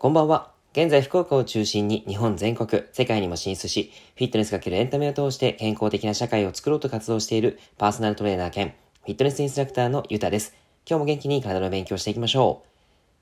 [0.00, 0.52] こんばんは。
[0.74, 10.54] 現在福岡を中心に日本全国、世界にも進出し、フィットネスかけるエンタメを通して健康的な社会を作ろうと活動しているパーソナルトレーナー兼フィットネスインストラクターのゆたです。
[10.88, 12.68] 今日も元気に体の勉強していきましょう。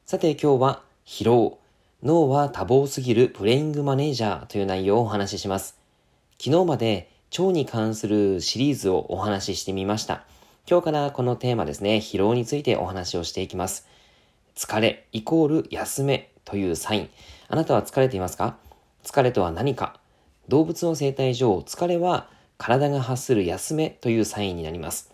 [0.05, 1.59] さて今日は疲労。
[2.03, 5.79] 脳は多忙すぎるプレイングマネージャーという内容をお話しします。
[6.39, 7.09] 昨日まで
[7.39, 10.27] 腸に関するシリーズをお話ししてみました。
[10.71, 13.89] 今日からこのテーマですね、疲労についてお話をしていきます。
[14.55, 17.11] 疲れイコール休めというサイン。
[17.49, 18.57] あなたは疲れていますか？
[19.05, 20.01] 疲れとは何か？
[20.49, 25.13] 動物の生態上、疲れは体が発する休めというサインになります。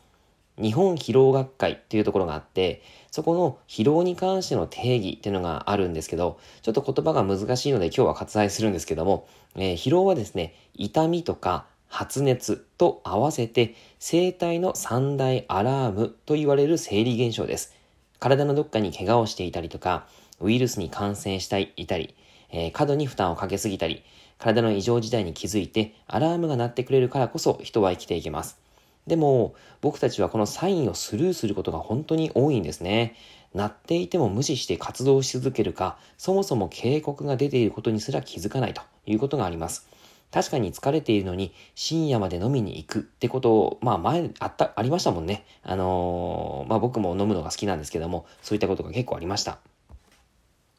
[0.61, 17.75] 日本疲労学会というところがあって、そこの疲労に関しての定義っていうのがあるんですけど、ちょっと言葉が難しいので今日は割愛するんですけども、えー、疲労はですね、痛みとか発熱と合わせて生体の三大アラームと言われる生理現象です。
[18.19, 20.07] 体のどっかに怪我をしていたりとか、
[20.43, 22.15] ウイルスに感染したいたり、
[22.51, 24.03] えー、過度に負担をかけすぎたり、
[24.39, 28.59] 体の異常事態に気づいてアラームが鳴ってくれるからこそ人は生きていけます。
[29.07, 33.17] でも、僕たちはこのサインをスルーすることが本当に多いんですね。
[33.55, 39.89] 鳴っていても無視して活動し続けるか、そもそも警告が出ていることにすら気づかないということがあります。
[40.31, 45.45] 確かに疲れているのに深夜まで飲みに行くってことを、まあ前あった、ありましたもんね。
[45.63, 49.59] あのー、まあ僕も飲むのが好きなんですけども、そういったことが結構ありました。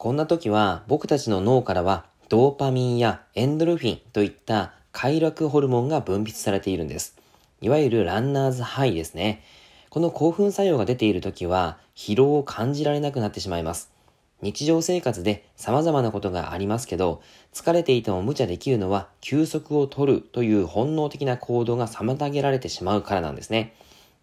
[0.03, 7.15] こんな時は僕たちの脳からはドーパミンやエンドルフィンといった快楽ホルモンが分泌されているんです。
[7.61, 9.45] いわゆるランナーズハイですね。
[9.89, 13.93] この興奮作用が出ている時は疲労を感じられなくなってしまいます。
[14.41, 17.21] 日常生活で様々なことがありますけど、
[17.53, 23.73] 疲れていても無茶できるのは休息を取るという本能的な行動が妨げられてしまうからなんですね。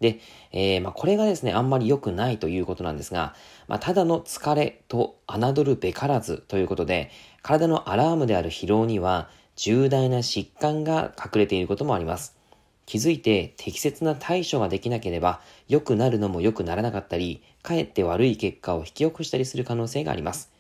[0.01, 0.19] で、
[0.53, 3.35] えー、まあ、これがですね、あんまり良くないということなんですが、
[3.69, 7.11] まあ、ただの疲れと侮るべからずということで、
[7.43, 12.41] 体のアラームである疲労には重大な疾患が隠れていることもあります。
[12.87, 20.51] 気づいて適切な対処ができなければ、良くなるのも良くならなかったり、かえって悪い結果を引き起こしたりする可能性があります。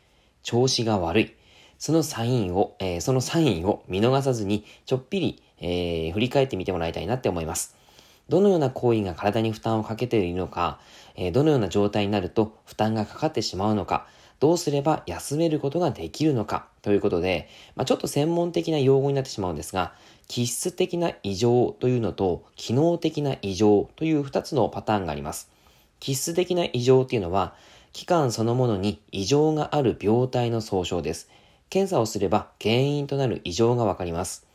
[0.43, 1.34] 調子が悪い。
[1.79, 7.80] そのサインを、えー、そのサインを見逃さずに、ちょっぴり、えー、振り返ってみてもらいたいなって思います。
[8.31, 10.79] どのような行為が体に負担をかけているのか、
[11.17, 14.07] えどのような状態になると負担がかかってしまうのか、
[14.39, 19.93] どうすれば休めることができるのかということで、まあ、ちょっと専門的な用語になってしまうんですが、
[20.29, 25.51] 気質的な異常というのと機能的な異常という2つのパターンがあります。
[25.99, 27.55] 気質的な異常っていうのは、
[27.93, 31.29] 器官そのものに異常がある病態の総称です。
[31.69, 34.47] 検査をすれば原因となる異常がわかります。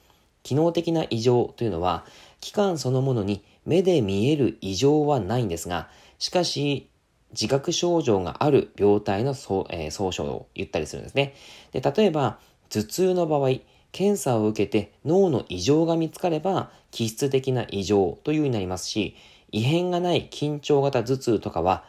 [0.43, 2.05] 機能的な異常というのは、
[2.39, 5.89] 器官そのものに目で見える異常はないんですが、
[6.19, 6.89] しかし、
[7.31, 11.33] 自覚症状がある病態の総,、えー、総称を言ったりするんですね。
[11.71, 12.39] で、例えば、
[12.69, 13.59] 頭痛の場合、
[13.91, 19.15] 検査を受けて脳の異常が見つかれば、気質的な異常というようになりますし、
[19.51, 21.85] 異変がない緊張型頭痛とかは、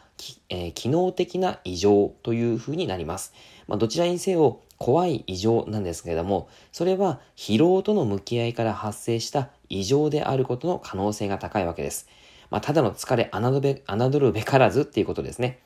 [0.49, 3.33] えー、機能的な異常というふうになります。
[3.67, 12.07] まあ、どちらにせよ怖い異常なんですけれども、それは疲労との向き合いから発生した異常であることの可能性が高いわけです。
[12.49, 15.59] まあ、ただの疲れ、侮べ、侮るべからずっていうことですね。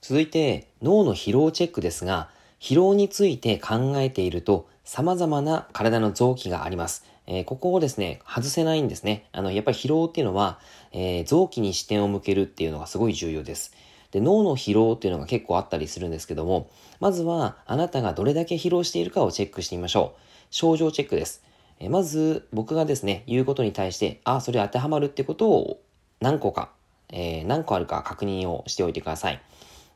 [0.00, 2.28] 続いて、脳の疲労チェックですが、
[2.60, 7.04] 疲労について考えていると、様々な体の臓器があります。
[7.26, 9.26] えー、ここをですね、外せないんですね。
[9.32, 10.58] あの、やっぱり疲労っていうのは、
[10.92, 13.74] えー、臓器に視点を向けるっていうのがすごい重要です。
[14.10, 16.70] で、脳の疲労っていうのが結構あったりするんですけども、
[17.00, 20.20] まずは、あなたがどれだけ疲労しているかをチェックしてみましょう。
[20.50, 21.42] 症状チェックです。
[21.80, 25.80] えまず、僕がですね、言うことに対して、あ、それ当てはまるってことを
[26.20, 26.70] 何個か、
[27.10, 29.40] えー、何個あるか確認をしておいてください。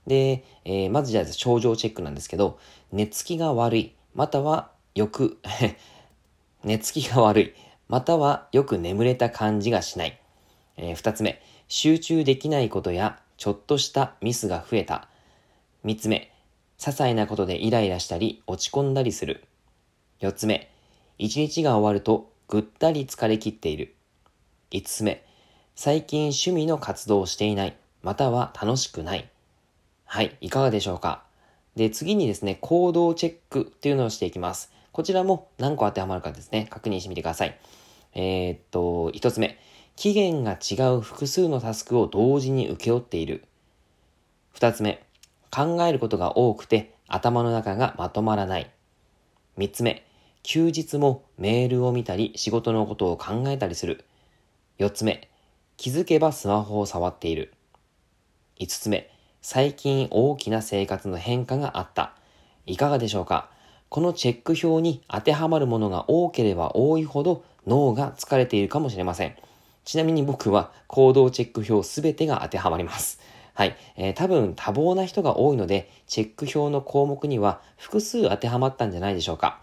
[0.06, 2.58] で、えー、まずじゃあ症状チェックなんですけど、
[2.92, 5.38] 寝つきが悪い、またはよく
[6.64, 7.54] 寝つきが悪い、
[7.88, 10.18] またはよく眠れた感じがしない。
[10.76, 15.08] えー、二つ目、集中できないことやちょっとしたミスが増えた。
[15.84, 16.32] 三つ目、
[16.78, 19.44] 些細なことでイライラしたり落ち込んだりする。
[20.20, 20.70] 四つ目、
[21.18, 23.94] 一日が終わるとぐったり疲れ切っている。
[24.70, 25.24] 五つ目、
[25.74, 29.28] 最近趣味の活動をしていない、または楽しくない。
[30.04, 31.24] はい、いかがでしょうか
[31.76, 34.72] で、次にですね、行動チェックっていうのをしていきます。
[34.92, 37.58] こちらも何個当てはまるかですね、確認してみてください。
[38.14, 39.58] えー、っと、一つ目、
[39.96, 43.44] 期限が違う複数のタスクを同時に請け負っている。
[44.52, 45.02] 二つ目、
[45.50, 48.70] 考えることが多くて頭の中がまとまらない。
[49.56, 50.04] 三つ目、
[50.42, 54.04] 休日もメールを見たり仕事のことを考えたりする。
[54.78, 55.28] 四つ目、
[55.76, 57.52] 気づけばスマホを触っている。
[58.58, 59.10] 五つ目、
[59.40, 62.14] 最近大きな生活の変化があった。
[62.66, 63.50] いかがでしょうか？
[63.88, 69.36] このチェック表に当てはまるものが多ければ多いほど脳が疲れているかもしれません。
[69.84, 73.20] ちなみに僕は行動チェック表すべてが当てはまります。
[73.54, 73.76] はい。
[73.96, 79.60] えー、多分多忙な人が多いので、チェック表の項目には複数当てはまったんじゃないでしょうか。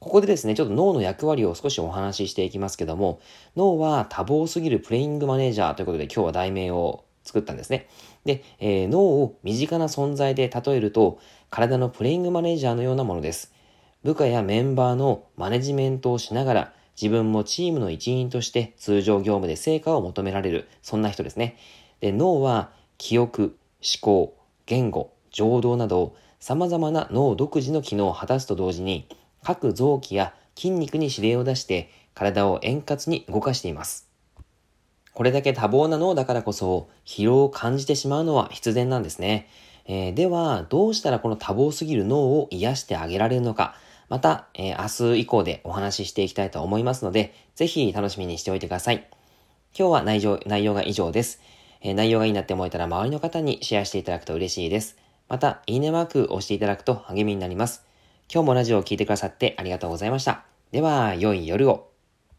[0.00, 3.18] ここでですね、ちょっと脳の役割を少しお話ししていきますけども、
[3.56, 7.88] 脳は多忙すぎるプレイングマネージャーということで今日は題名を作ったんですね。
[8.24, 11.18] で、えー、脳を身近な存在で例えると、
[11.50, 13.52] 体のプレイングマネージャーのようなものです。
[14.04, 21.56] 部下やメンバーのマネジメントをしながら、自分もチームの一員として通常業務で成果を求められる、そんな人ですね。
[22.00, 24.36] で、脳は記憶、思考、
[24.66, 29.06] 言語、情動など、様々な脳独自の機能を果たすと同時に、
[29.44, 34.08] 各臓器や筋肉に指令を出して体を円滑に動かしています。
[35.14, 39.48] これだけ多忙な脳だからこそ疲労を感じてしまうのは必然なんですね。
[39.86, 43.76] えー、では、どうしたらこの多忙すぎる脳を癒してあげられるのか、
[44.08, 49.06] また、えー、明日以降でお話ししていきたいと思いますので、ぜひ楽しみにしておいてください。
[49.78, 51.40] 今日は内容内容が以上です、
[51.82, 54.96] えー、内容がいいなって思えたら周りの方にシェアしていただくと嬉しいです。
[55.28, 57.84] また、いいねマークを押していただくと励みになります。
[58.32, 60.44] 今日もラジオを聴いてくださってありがとうございました。
[60.70, 61.87] では、良い夜を。